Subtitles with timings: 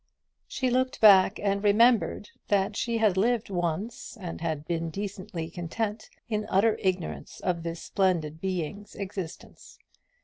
[0.47, 6.09] She looked back, and remembered that she had lived once, and had been decently contented,
[6.27, 9.77] in utter ignorance of this splendid being's existence.